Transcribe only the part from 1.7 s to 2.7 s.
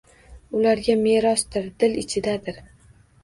dil ichidadir.